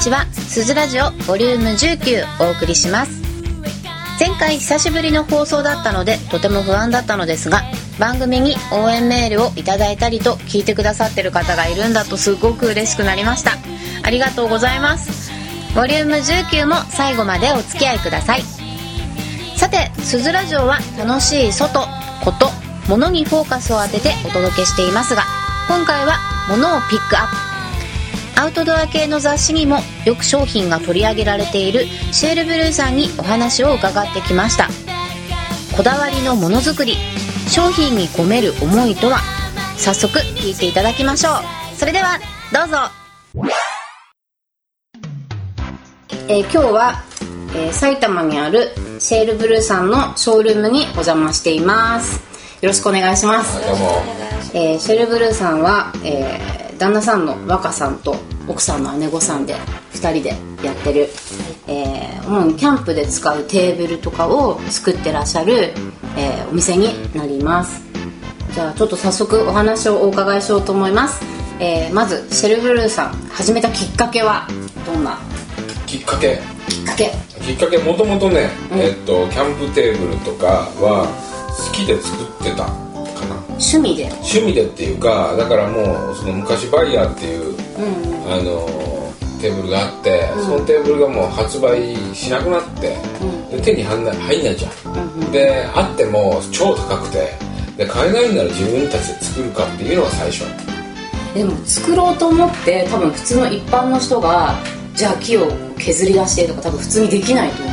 [0.00, 0.24] ちは。
[0.32, 3.20] すずラジオボリューム19お送りします。
[4.18, 7.62] 前回久しぶりの放送だったのでとても不安だったのですが
[7.98, 13.52] 番組に応援メールをいただいたりと聞いてくださってる方がいるんだとすごく嬉しくなりました。
[14.02, 15.30] ありがとうございます。
[15.74, 18.42] ボリューム19も最後までお付き合いください。
[19.56, 21.86] さてすずラジオは楽しい外
[22.24, 22.48] こと
[22.88, 25.24] 物にフォーカスを当ててお届けしていますが
[25.68, 26.16] 今回は
[26.48, 27.49] 物をピックアップ。
[28.40, 34.66] アウトドア系の雑誌にもよく商品が取り上げられているシェールブルーさんにお話を伺ってきました。
[35.76, 36.94] こだわりのものづくり
[37.50, 39.18] 商品に込める思いとは？
[39.76, 41.76] 早速聞いていただきましょう。
[41.76, 42.18] それでは
[42.50, 42.78] どうぞ。
[46.26, 47.02] えー今日は、
[47.54, 48.70] えー埼玉にある
[49.00, 52.22] シェールブルーさんのショールームにお邪魔しています。
[52.62, 53.60] よろしくお願いします。
[53.66, 54.02] どうも。
[54.54, 58.16] えーシェルブルーさんは、えー旦那さんの若さんと
[58.50, 59.54] 奥さんの姉御さんで
[59.92, 60.30] 2人で
[60.66, 61.08] やってる、
[61.68, 65.72] えー主にキャンプで使うテーブルとかを作ってらっしゃる、
[66.16, 67.82] えーお店になります。
[68.54, 71.22] じゃあちょっと早速お話をお伺いしようと思います、
[71.60, 74.46] えーまずシェルブルーさん始めたきっかけは
[74.86, 75.18] どんな？
[75.86, 76.40] きっかけ？
[76.68, 77.10] きっかけ。
[77.40, 80.46] きっかけもともとね、えっとキャンプテーブルとか
[80.78, 81.06] は
[81.48, 82.68] 好きで作ってた
[83.60, 84.04] 趣味で。
[84.04, 87.54] 趣味でっていうかだからもうその昔バイヤーっていう、
[88.26, 88.66] あの
[89.40, 92.96] テーブルがあって、そのテーブルがもう発売しなくなって、
[93.50, 97.32] で手に入んない入んないじゃん、であっても超高くて
[97.76, 100.44] で買えないんなら自分たちで作るかっていうのが最初。
[101.34, 104.58] でも作ろうと思って多分普通の一般の人が
[104.94, 105.46] じゃあ木を
[105.78, 107.72] 削り出してとか多分普通にできないと思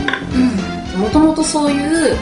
[0.96, 0.98] う。
[1.00, 2.16] もともとそういう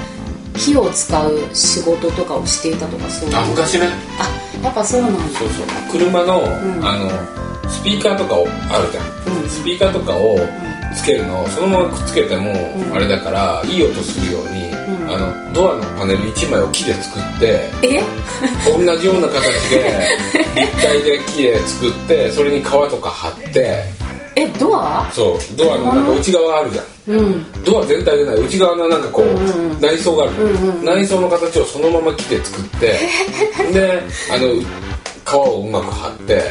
[0.57, 3.35] 木を使う仕事とかをしていたとかそういう。
[3.35, 3.87] あ昔ね。
[4.19, 4.29] あ
[4.63, 5.19] やっぱそうなんだ。
[5.37, 5.67] そうそう。
[5.91, 6.41] 車の,、
[6.81, 10.37] あのスピーカーとかをあるじゃん、スピーカーとかを
[10.95, 12.51] つけるのそのままくっつけても
[12.93, 14.71] あれだから、いい音するように、
[15.13, 18.03] あのドアのパネル1枚を木で作ってえ？
[18.65, 20.09] 同じような形で
[20.55, 23.83] 立体で木で作ってそれに革とか貼って。
[24.35, 25.09] えドア？
[25.13, 25.57] そう。
[25.57, 26.94] ドアのなんか内側あるじゃんうん
[27.63, 28.35] ドア全体でない。
[28.37, 30.33] 内側のなんかこう、内装がある、
[30.83, 32.99] 内装の形をそのまま木で作って。
[33.71, 34.01] で
[34.31, 34.47] あの
[35.25, 36.41] 皮をうまく貼って、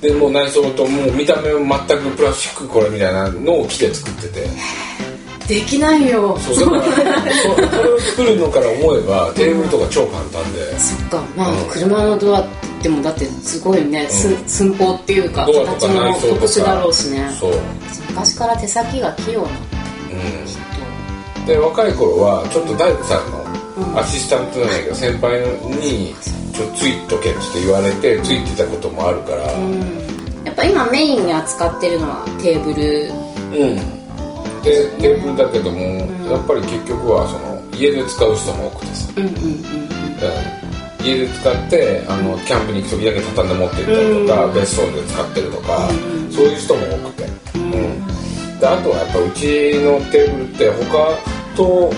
[0.00, 4.48] でもう内装ともう見た目は全くプラスチックこれみたいなのを木で作ってて。
[5.46, 6.38] できないよ。
[6.38, 11.22] そうだからそそれを作るのから思えばテーブルとか超簡単で、そっか。
[11.36, 16.40] まあ、車のドアって言ってもだってすごいね、す寸法っていうかドアと形もか内装とか。
[16.40, 17.30] 特殊だろうしね。
[17.38, 17.52] そう、
[18.08, 19.48] 昔から手先が器用な
[20.16, 25.40] う人ん、で若い頃はちょっと大工さんのアシスタントなんだけど、先輩
[25.80, 26.14] に
[26.52, 29.42] ちょっとついとけって言われてついてたこともあるから。
[30.44, 33.10] やっぱ今メインに扱ってるのはテーブル。
[33.54, 33.76] うん、
[34.62, 35.80] でテーブルだけども、
[36.30, 41.04] やっぱり結局はその家で使う人も多くてさ、うんうんうんうん。
[41.04, 45.88] 家で使ってあのキャンプに行く時だけ畳んで持って行ったりとか、別荘で使ってるとか、
[46.30, 48.13] そういう人も多くて、うん
[48.64, 51.20] であとはやっぱうちのテーブルって他
[51.54, 51.92] と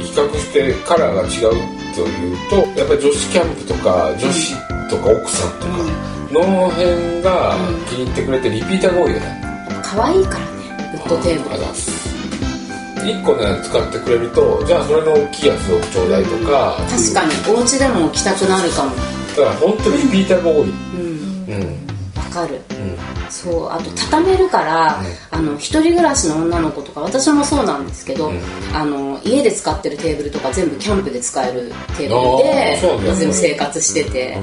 [0.00, 1.60] 比較してカラーが違う
[1.92, 4.56] というとやっぱり女子キャンプとか女子
[4.88, 5.76] とか奥さんとか
[6.32, 7.54] の辺が
[7.86, 9.44] 気に入ってくれてリピーターが多いよね、
[9.84, 10.52] 可愛いからね
[10.94, 11.54] ウッドテーブル。
[11.54, 12.08] あざっす。
[13.04, 16.78] 1個ね使ってくれるとじゃあそれの大きいやつをちょうだいとか。
[16.88, 18.96] 確かにお家でも置きたくなるかも。
[18.96, 19.02] だ
[19.36, 20.70] から本当にリピーターが多い。
[20.70, 21.52] うん。
[21.52, 21.60] うん。
[21.60, 21.81] わ
[22.32, 22.60] かる。
[22.70, 22.96] うん。
[23.30, 25.00] そうあと畳めるから、
[25.30, 28.40] あの一人暮らしの女の子とか私もそうなんですけど、うん。
[28.74, 34.38] あの家で使ってるテーブルとか全部キャンプで使えるテーブルで全部生活してて、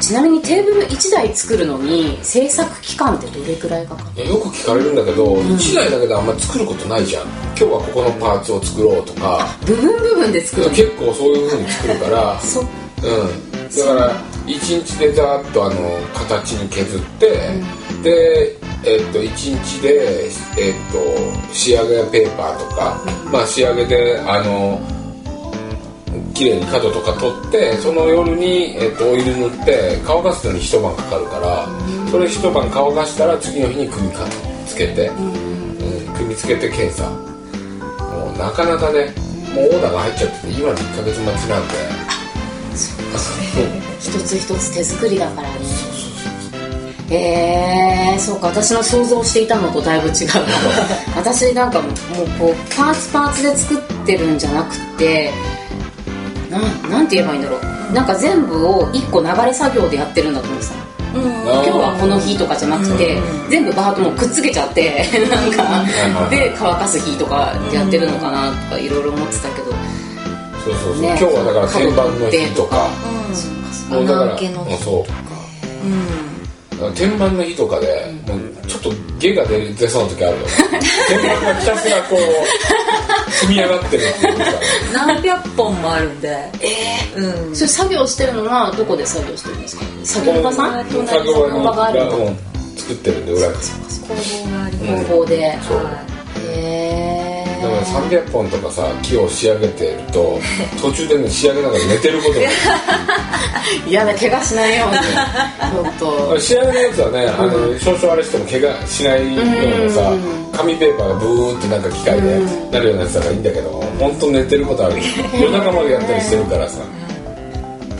[0.00, 4.28] ちなみにテーブル1台作るのに制作期間ってどれくらいかかる？
[4.28, 7.22] よく聞かれるんだけど、1台だけであんまり作ることないじゃん。
[7.24, 9.46] 今日はここのパーツを作ろうとか。
[9.64, 10.74] 部分部分で作るの？
[10.74, 12.38] 結構そういう風に作るから。
[12.42, 12.66] そうん。
[13.76, 15.74] だから1日でざーっとあの
[16.14, 17.60] 形に削って、
[18.02, 20.28] でえっと1日で、
[20.58, 23.00] えっと仕上げペーパーとか、
[23.32, 24.80] まあ仕上げであの
[26.34, 31.66] 綺麗に角とか取ってその夜に、えっとオイル塗って乾かすのに一晩かかるから、
[32.10, 34.14] それ一晩乾かしたら次の日に組み
[34.66, 36.14] つけて、うん。
[36.14, 37.10] 組みつけて検査。
[37.10, 39.12] もうなかなかね
[39.54, 42.15] もうオーダーが入っちゃってて今で1ヶ月待ちなんで。
[43.98, 45.54] 一つ一つ手作りだからね。
[47.10, 48.48] へえそうか。
[48.48, 50.14] 私の想像していたのとだいぶ違う。
[51.16, 51.92] 私なんかもう
[52.38, 55.32] こうパーツパーツで作ってるんじゃなくて
[56.50, 57.94] なんなんて言えばいいんだろう。
[57.94, 60.86] なんか全部を一個流れ作業でやってるんだと思ってた。
[61.14, 63.18] 今日はこの日とかじゃなくて、
[63.48, 69.75] 全部バーッともうくっつけちゃって なんか、で乾かす日とかやってるのかなとかいろいろ思ってたけど、
[70.66, 72.88] そうそうそう、今日はだから天板の日とか、
[73.90, 74.36] もうだから
[74.78, 76.92] そう。
[76.94, 77.86] 天板の日とかで、
[78.26, 78.90] もうちょっと
[79.20, 80.46] 下が出出そうな時あるよ。
[81.08, 82.20] 天板がひたすらこう
[83.32, 84.38] 積み上がってるっていう。
[84.38, 84.44] か
[84.92, 86.28] 何百本もあるんで。
[86.60, 86.68] え
[87.16, 89.84] えー、うん、それ作業してるのはどこで作業してるんですか？
[90.04, 90.84] 作業場さん？
[91.06, 92.00] 作業場がある
[92.76, 93.58] 作ってるんで裏に工
[94.08, 94.76] 房があり
[95.06, 95.58] 工房で、へ
[96.56, 96.85] え
[97.62, 100.38] だから300本とかさ木を仕上げてると
[100.80, 102.46] 途中でね仕上げながら寝てることが。
[103.86, 104.90] 嫌だ怪我しないよう
[106.36, 106.40] に。
[106.40, 110.12] 仕上げのやつはね、あの少々あれしても怪我しないようなさ、
[110.56, 114.94] 紙ペーパーがブーってなんか機械でなるようなやつだからいいんだけど本当寝てることある。
[115.40, 116.78] 夜中までやったりしてるからさ。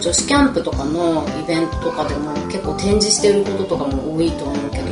[0.01, 4.85] 女子キャンプとかのイベントとかでも結構展示してることとかも多いと思うけど、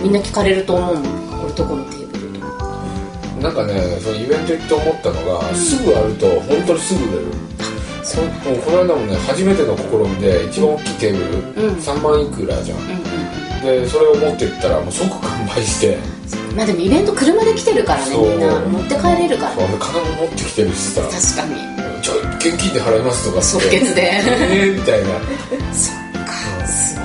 [0.00, 1.02] みんな聞かれると思うもん。
[1.02, 2.07] これどこのテー
[3.40, 7.26] なんかねそのイベント行って思ったのが、うん、すぐあると本当にすぐ売れる。
[8.02, 15.98] そうもうこの間もね初めての試みで一番大きいテーブル、うん、3万いくらじゃん、うんうん、でそれを持ってったらもう即完売して。
[16.56, 19.78] まあでもイベント車で来てるからねみんな持って帰れるからそう。
[19.78, 21.02] 金も持ってきてるしさ。
[21.02, 21.60] 確かに。
[22.02, 24.02] じゃあ現金で払いますとか即決で。
[24.02, 25.08] ええみたいな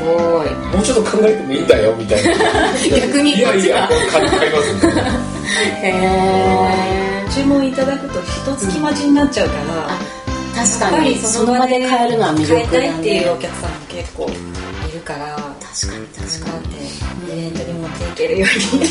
[0.04, 0.54] ごい。
[0.76, 2.34] もうちょっと考えてもいいんだよみたいな。
[2.98, 9.56] 逆にいやいや買いますみたいなへえ注文いただくと一月待ちになっちゃうか
[10.56, 11.18] ら、確かに。
[11.18, 13.72] その場で買えるのは魅力だ、ね、買いたいっていうお客さん。
[13.72, 15.36] も結構いるから。
[15.36, 16.74] 確かに確かに。
[17.24, 18.86] イベントに持っていけるように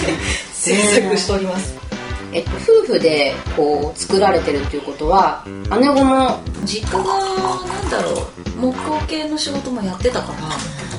[0.52, 1.74] 制作しております、
[2.32, 2.50] えっと、
[2.82, 5.44] 夫婦でこう作られてるっていうことは
[5.80, 10.91] 姉子も実家がなんだろう木工系の仕事もやってたから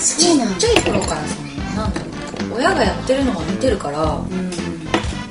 [0.00, 4.50] そうなんちっちゃい頃からそのなんだろう親がやってるのが見てるから、うん、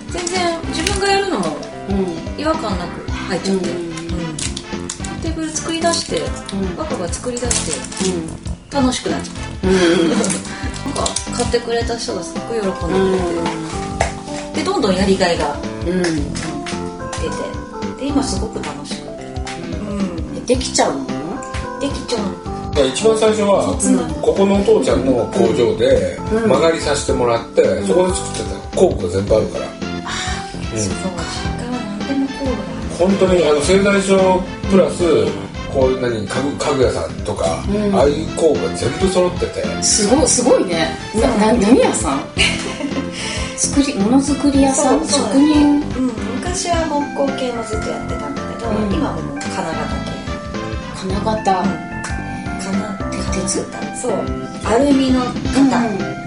[0.09, 1.57] 全然自分がやるのも
[2.37, 3.87] 違和感なく入っちゃって、うん、
[5.21, 6.21] テーブル作り出して、
[6.77, 7.65] パパが作り出し
[8.71, 9.67] て、楽しくなっちゃって、
[10.07, 13.41] なんか買ってくれた人がすごく喜んでくれ
[14.53, 15.99] て、でどんどんやりがいが、出て。
[17.99, 19.09] で今すごく楽しくて、
[19.81, 19.93] う
[20.39, 21.05] ん、できちゃうの？
[21.81, 22.48] できちゃう
[22.87, 23.75] 一番最初は、
[24.21, 26.17] ここのお父ちゃんの工場で
[26.47, 28.77] 曲がりさせてもらって、そこで作ってた。
[28.77, 29.65] 工具が全部あるから、
[32.97, 34.41] 本当にあの製材所
[34.71, 35.03] プラス
[35.73, 39.83] こういう何家具家具屋さんとか、うん、ああいう工具が全部揃ってて。
[39.83, 40.95] すごいすごいね。
[41.15, 42.21] なな何屋さん？
[43.57, 45.05] 作りものづくり屋さん？
[45.07, 49.73] 職人、うん、昔は木工系もずっとやってたんだけど、うん、今はもう金型
[50.05, 50.11] 系。
[51.01, 51.88] 金型、うん
[53.41, 53.65] 鉄
[54.01, 54.13] そう。
[54.65, 55.79] アルミの型、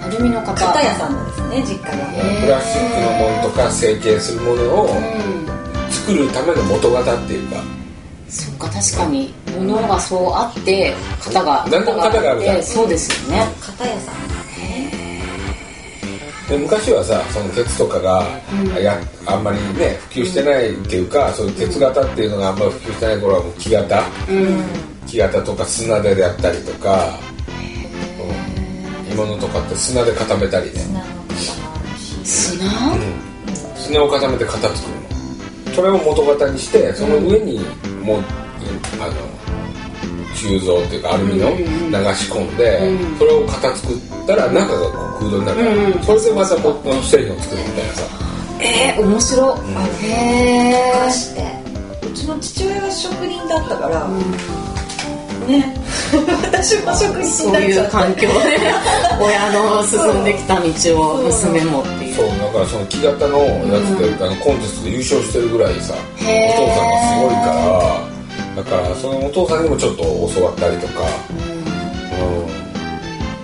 [0.05, 2.05] アルミの型型屋さんなんですね実家が
[2.41, 4.87] プラスチックのものとか成形するものを
[5.89, 7.57] 作るための元型っていうか。
[8.29, 9.33] そっか確かに。
[9.57, 13.45] 物がそうあって型が何でも型があるからそうですよね。
[13.61, 14.32] 型屋さん
[16.49, 24.63] で昔はさその鉄とかが、うん、やあんまりね普及してないっていうか、うん、そういう鉄型っていうのがあんまり普及してない頃はもう木型、うん。
[25.07, 27.19] 木型とか砂でやったりとか。
[29.09, 30.81] 鋳物とかって砂で固めたりね。
[32.23, 34.95] 砂、うん、砂を固めて型作る
[35.67, 35.73] の。
[35.75, 37.59] それを元型にしてその上に
[38.03, 38.23] もう、
[38.99, 39.32] あの
[40.47, 41.63] 鋳造っていうかアルミの流
[42.15, 42.79] し込んで、
[43.17, 43.97] それを型作っ
[44.27, 48.23] たら中がこう空洞になるから、それでまた僕の製品を作るみたいなさ。
[48.59, 51.63] えー、面白、うん、へえ
[52.07, 54.07] うちの父親が職人だったから、
[55.47, 55.75] ね。
[56.43, 58.33] 私も職人そういう環境で
[59.19, 62.15] 親の進んできた道を娘もっていう。
[62.15, 67.45] そうだからその木型のやつで、うん、コンテストで優勝してるぐらいさお父さんがすごいか
[68.07, 68.12] ら
[68.55, 70.03] だからそのお父さんにもちょっと
[70.35, 71.01] 教わったりとか、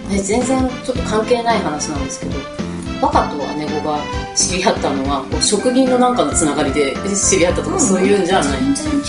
[0.05, 2.33] うん、ね、全然ちょっと関係ない話なんですけど
[3.01, 3.99] バカと姉子が
[4.35, 8.59] 知り合ったのはこう職人のなんかのつながりで知り合ったとか、そういうんじゃない。
[8.59, 9.03] 全然違う。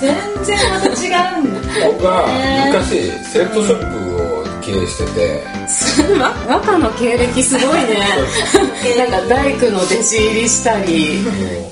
[0.00, 0.90] 全然また違
[1.40, 1.60] うんだ。
[1.86, 2.26] 僕が
[2.66, 4.05] 昔セレクトショップを
[4.66, 5.44] 経営してて。
[6.48, 8.00] 和歌の経歴すごいね。
[8.98, 11.20] なんか大工の弟子入りしたり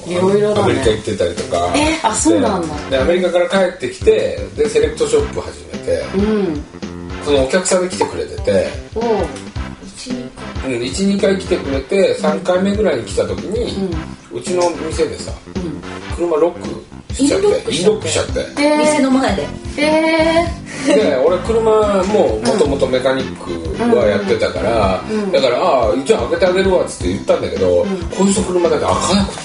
[0.06, 0.62] いろいろだね。
[0.62, 1.72] アメリカ行ってたりとか。
[1.74, 2.68] えあそうなんだ。
[2.90, 6.64] でアメリカから帰ってきてでセレクトショップ始めて、うん、
[7.24, 8.68] そのお客さんで来てくれてて。
[10.64, 13.88] 12回来てくれて3回目ぐらいに来た時に、
[14.32, 15.32] うちの店でさ、
[16.16, 17.46] 車ロックしちゃって。
[17.46, 18.46] インロックしちゃって、
[18.78, 19.42] 店の前で。
[19.42, 19.46] へ
[19.76, 27.86] えで俺車ももともとメカニックはやってたから、だから「ああじゃあ開けてあげるわ」っつって言ったんだけど、
[28.16, 29.42] こいつの車だけ開かなくって。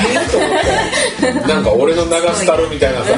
[0.00, 0.50] ええと思っ
[1.44, 1.48] て。
[1.48, 3.12] なんか俺の長スタルみたいなさ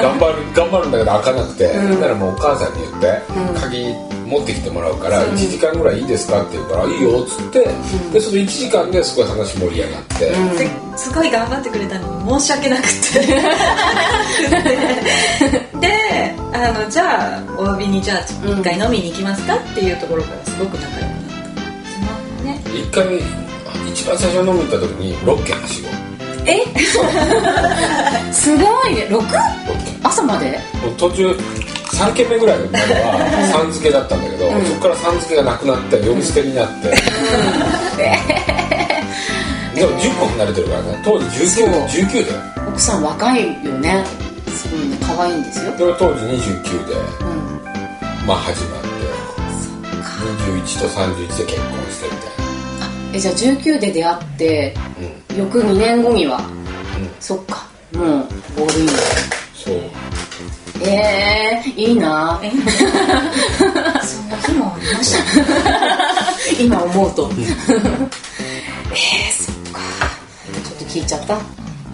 [0.00, 3.22] 頑張る頑張るんだけど開かなくて、だからもうお母さんに言って、
[3.60, 3.94] 鍵
[4.28, 7.66] 持ってきてもらうから1時間ぐらいいいですかって言うから「いいよ」っつって、
[8.12, 10.26] でその1時間ですごい話盛り上がって。
[10.26, 12.88] ですごい頑張ってくれたのに申し訳なくて。
[15.80, 15.97] で
[16.52, 21.10] あのじゃあお詫びにじゃあ一回飲みに行きますかっていうところからすごく仲良くなっ
[21.54, 22.60] たそのね。
[22.66, 23.06] 一回
[23.90, 25.88] 一番最初に飲みに行った時に6軒はしご
[26.50, 26.64] え？
[28.32, 29.06] すごいね。
[29.10, 29.18] 6?
[29.18, 29.38] 6軒。
[30.02, 30.58] 朝まで？
[30.96, 31.30] 途中
[31.92, 36.94] 3軒目ぐらいまではさん付けだったんだけど、そこからさん付けがなくなって呼び捨てになって、
[39.74, 41.02] でも10個離れてるからね。
[41.04, 42.40] 当時 19, 19だよ。
[42.68, 44.04] 奥さん若いよね
[45.18, 45.76] 可愛いんですよ。
[45.76, 47.34] で俺当時29でう
[48.24, 48.24] ん。
[48.24, 48.88] まあ始まって
[50.46, 52.30] 21と31で結婚してみたい
[52.82, 55.38] あえじゃあ19で出会ってなうん。
[55.38, 56.38] 翌2年後には？
[56.38, 57.10] うん。
[57.18, 57.66] そっか。
[57.94, 58.06] もう
[58.56, 58.88] ゴールイン。
[59.54, 59.80] そう。
[60.88, 62.40] えー、いいな。
[64.00, 66.62] そんな日もありました。
[66.62, 67.28] 今思うと。
[67.32, 67.48] えー、
[69.32, 69.80] そっか。
[70.64, 71.36] ちょっと聞いちゃった。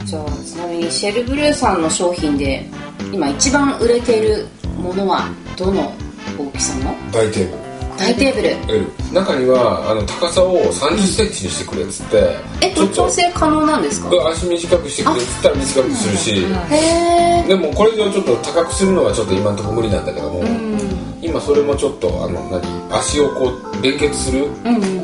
[0.04, 2.68] じゃあちなみにシェルブルーさんの商品で
[3.12, 4.46] 今一番売れている
[4.78, 5.94] ものはどの
[6.38, 6.94] 大きさの？
[7.12, 7.64] 大テーブル。
[7.96, 8.48] 大テーブル。
[8.76, 14.10] L 中にはあの高さを3 0センチにしてくれっつってえちょっと調整可能なんですか？
[14.30, 16.44] 足短くしてくれっつったら短くするし。
[16.70, 20.42] へえでもこれ以上ちょっと高くするのはちょっと今のところ無理なんだけども、
[21.24, 22.62] 今それもちょっとあの何？
[22.92, 24.44] 足をこう連結する？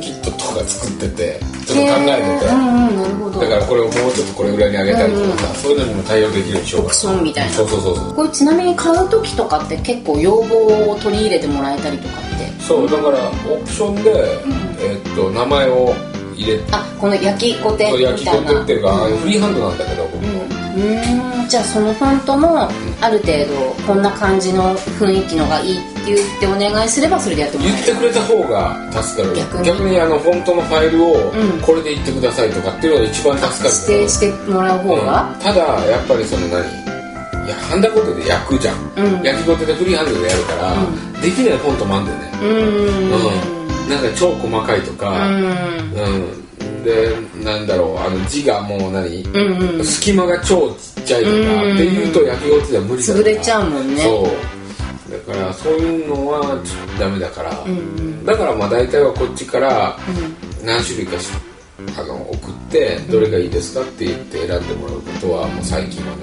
[0.01, 7.53] キットとか作っててちょっと考えてて、だからこれをもうちょっとこれぐらいに上げたりとかさ、そういうのにも対応できるようにしようオプションみたいな。
[7.53, 8.15] そうそうそうそう。
[8.15, 12.63] これちなみに買う時とかって結構要望を取り入れてもらえたりとかって？
[12.63, 15.95] そうだからオプションで、えーっと名前を
[16.37, 16.65] 入れて。
[16.73, 18.47] あこの焼きコテみ焼きたいな。
[18.47, 20.17] 取ってっていうか、フリーハンドなんだけど僕。
[20.17, 22.69] も、うんじゃあそのフォントも
[23.01, 27.87] ある程度こんな感じの雰囲気のがいい言ってお願いすればそれでやってもらえる。
[27.87, 29.37] 言ってくれた方が助かる。
[29.65, 30.01] 逆に。
[30.01, 31.61] あのフォントのファイルをうん。
[31.61, 35.41] これで言ってくださいとかっていうのが一番助かる指定してもらう方が、うん。
[35.41, 36.65] ただやっぱりその何？
[37.47, 39.23] いやハンダコテで焼くじゃん、うん。
[39.23, 40.75] 焼きコテでフリーハンドでやるから、
[41.21, 42.07] できないフォントもあるん。
[42.07, 43.13] だよねうーん。
[43.85, 43.89] うん。
[43.89, 45.45] なんか超細かいとかうん。
[45.45, 46.85] うん。
[46.85, 47.15] で
[47.45, 49.85] なんだろうあの字がもう何、うんうん。
[49.85, 54.03] 隙間が超ちっちゃいとかうんっていうと焼きコテでは無理だから潰れちゃうもんね。
[54.03, 54.60] そう
[55.11, 59.99] だからそういうのはちょっとダメだから、んだからまあ大体はこっちから
[60.65, 61.31] 何種類かし
[61.99, 66.23] あの送ってどれがいいですかって言って選んでもらうことはもう最近はね。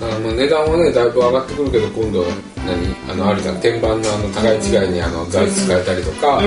[0.00, 2.26] だからまあ値段はねだいぶ上がってくるけど今度は
[2.66, 6.40] 何あのあるじゃん天板のあの互い違いにあの材質変えたりとか、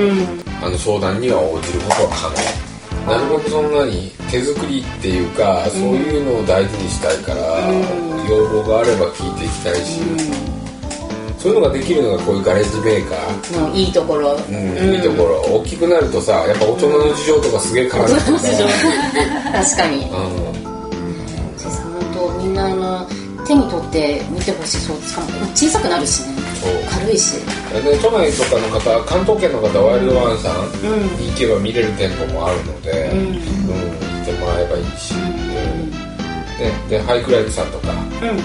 [0.62, 2.72] あの相談には応じることは可能。
[3.08, 7.42] なるべくそんなに手作りっていうか、そういうのを大事にしたいから、
[8.30, 10.02] 要望があれば聞いていきたいし、
[11.42, 13.60] そういうのができるのがこういうガレージメーカー。
[13.60, 15.42] のいいところ、うんいいところ。
[15.42, 19.98] 大きくなるとさやっぱ大人の事情とかすげえ変わるから事情確かに。
[20.06, 20.62] うん。
[21.58, 23.08] 実際本当みんなあの
[23.48, 24.98] 手に取って見てほしいそう。
[25.02, 26.36] しかも小さくなるしね。
[26.92, 27.40] 軽いし。
[27.84, 30.54] で都内とかの方関東圏の方ワイルドワンさん。
[31.18, 33.20] に行けば見れる店舗もあるので、うん。
[33.20, 33.34] うん。
[33.34, 33.42] 行
[34.22, 35.90] ってもらえばいいし、うん。
[36.62, 37.88] ででハイクライブさんとか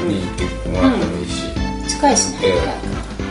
[0.09, 1.45] に行ってもらってもいいし、
[1.87, 2.39] 近いしね、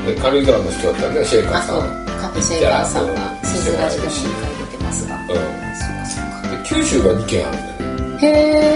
[0.07, 3.35] えで軽井沢の人だったらねシェイカーさあそうんカフェシェイカーさん
[3.77, 5.15] ラジでもし2回出てますが。
[5.15, 5.27] うん。
[5.27, 6.57] そうかそうか。
[6.57, 8.19] で九州が2軒あるんだよね。
[8.21, 8.27] へ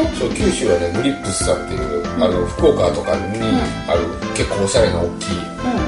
[0.03, 0.07] え。
[0.19, 3.39] そう九州はねグリップスさんっていう、あの福岡とかに
[3.87, 4.05] ある
[4.35, 5.27] 結構おしゃれな大きい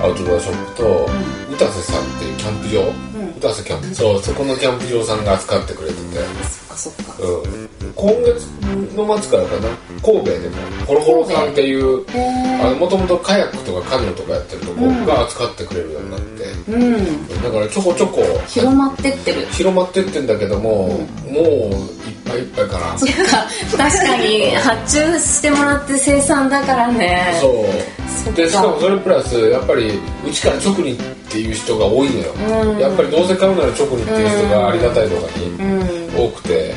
[0.02, 1.10] アウトドアショップと、
[1.52, 2.94] 歌瀬さんっていうキャンプ場、
[3.38, 6.02] 歌瀬キャンプそうそこのキャンプ場さんが扱ってくれてて、
[6.44, 7.16] そっかそっか。
[7.84, 8.48] うん、今月
[8.96, 9.70] の末からかな
[10.04, 10.56] 神戸でも
[10.88, 12.06] ホロホロさんっていう
[12.80, 17.28] もともとカヤックとかカヌーとかやってるとこが扱ってくれるようになって、うん。
[17.44, 19.46] だからちょこちょこ広まってってる。
[19.52, 22.98] 広まってってんだけども、もういっぱいいっぱいかな。
[22.98, 27.38] そっか確かに発注してもらって生産だからね。
[27.40, 27.66] そ
[28.30, 28.34] う。
[28.34, 30.98] でしかもそれプラスやっぱりうちから直にっ
[31.30, 32.34] ていう人が多いのよ、
[32.74, 32.80] うん。
[32.80, 36.26] やっぱりどうせ買うなら直にっていう人がありがたいとかにうん。
[36.26, 36.76] 多くて、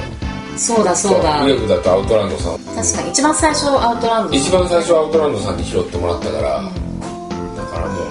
[0.56, 1.44] そうだそうだ。
[1.44, 2.58] ウェブだとアウトランドさん。
[2.58, 3.10] 確かに。
[3.10, 8.02] 一番最初アウトランド一番最初はアウトランドさんに拾ってもらったから、だからも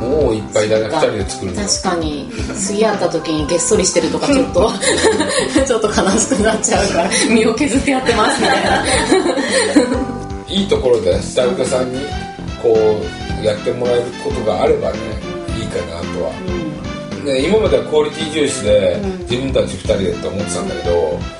[0.00, 1.62] うねもういっぱいだね2人で作るの。
[1.62, 2.30] 確かに。
[2.54, 4.70] 次会った時にげっそりしてるとかちょっと
[5.66, 8.84] ちょっと悲しくなっちゃうから身を削ってやってますみたいな
[10.48, 12.00] いいところで下請けさんに
[12.62, 12.76] こ
[13.42, 14.98] うやってもらえることがあればね
[15.58, 16.32] いいかなとは、
[17.24, 21.39] ね、今まではクオリティ重視で自分たち2人でって思ってたんだけど、あ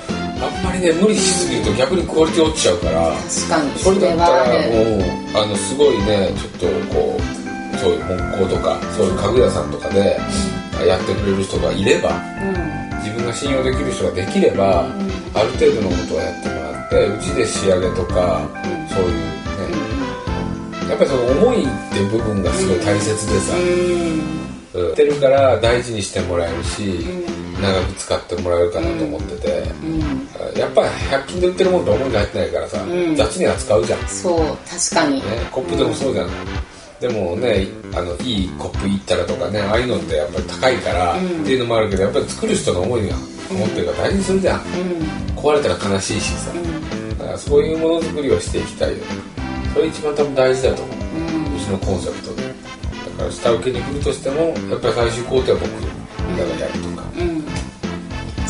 [0.63, 10.17] まりね無理しすぎると逆にクオリティ落ちちゃうから確かにそれだったらもうあのすごいねちょっとこうそういう木工とかそういう家具屋さんとかで
[10.87, 12.11] やってくれる人がいれば
[13.01, 14.85] 自分が信用できる人ができれば、
[15.33, 18.47] ある程度のことはやってもらってうちで仕上げとか、
[18.93, 27.05] そういうねやっぱりその思いっていう部分がすごい大切でさ、うん、やってるから大事にしてもらえるし、
[27.59, 33.15] 長く使ってもらえるかなと思ってて、やっぱり100均で売ってるものって思いが入ってないからさ、ん。
[33.15, 34.37] 雑に扱うじゃん、ね、そう
[34.69, 36.35] 確かに、コップでもそうじゃない、
[36.99, 43.15] でもねあのいいコップいったらとかねああいうのってやっぱり高いから、っていうのもあるけどやっぱり作る人の思いが
[43.49, 44.61] 思ってるから大事にするじゃん、
[45.35, 46.51] 壊れたら悲しいしさ、
[47.19, 48.97] だからそういうものづくりをしていきたいよ。
[48.97, 49.03] ね
[49.73, 50.97] それ一番多分大事だと思う、
[51.55, 52.43] うちのコンセプトで。
[52.43, 52.51] だ
[53.17, 55.71] から下請けに来るとしてもやっぱり最終工程は僕
[56.39, 56.90] らがやると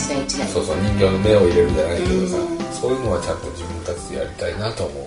[0.01, 2.37] そうそう人形の目を入れるじゃないけどさ、
[2.73, 5.03] そういうのはちゃんと自分たちでやりたいなと思う。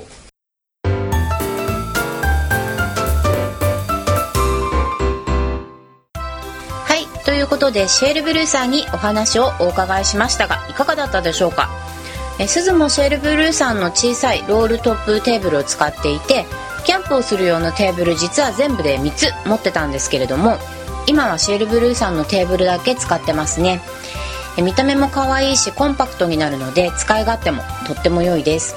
[6.72, 11.68] はいということでシェールブルーさんにお話をお伺いしましたがいかがだったでしょうか？
[12.38, 16.44] え鈴もシェールブルーさんの小さいロールトップテーブルを使っていて
[16.84, 20.56] キャンプをする用のテーブル実は全部で3つ持ってたんですけれども
[21.06, 23.80] 今はシェールブルーさんのテーブルだけ使ってますね
[24.56, 28.76] え見た目も可愛いしコンパクトになるので使い勝手もとっても良いです。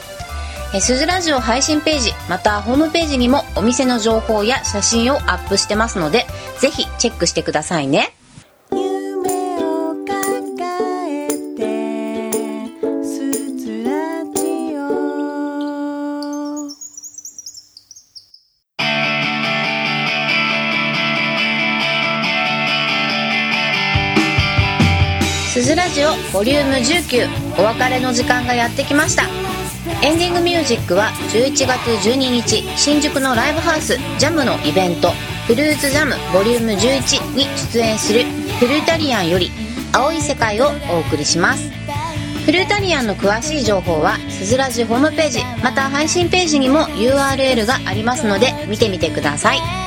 [0.74, 6.26] え鈴ラジオ配信ページまたホームページにもお店の情報や写真をアップしてますので
[6.60, 8.17] ぜひチェックしてくださいね。
[26.34, 29.24] ボリューム19お別れの時間がやってきました。
[30.02, 35.12] エンディングミュージックは11月12日新宿のライブハウスジャムのイベント
[35.48, 38.26] フルーツジャムボリューム11に出演する
[38.60, 39.50] フルータリアンより
[39.94, 41.72] 青い世界をお送りします。
[42.46, 49.87] フルータリアンの詳しい情報はスズラジホームページまた配信ページにも URL がありますので見てみてください。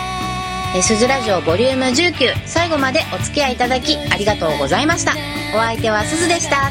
[0.76, 5.12] えすずラジオボリューム19最後までお付き合いいただきありがとうございました。
[5.54, 6.70] お相手はすずでした。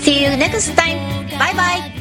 [0.00, 1.38] See you next time!
[1.38, 1.95] バイバイ